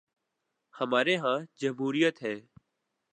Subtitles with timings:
[0.73, 2.35] ہمارے ہاں جمہوریت ہے۔